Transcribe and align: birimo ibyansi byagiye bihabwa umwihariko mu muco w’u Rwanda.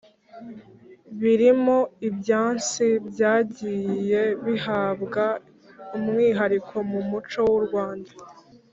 birimo 1.21 1.77
ibyansi 2.07 2.87
byagiye 3.09 4.21
bihabwa 4.45 5.25
umwihariko 5.97 6.75
mu 6.91 7.01
muco 7.09 7.39
w’u 7.51 7.61
Rwanda. 7.67 8.11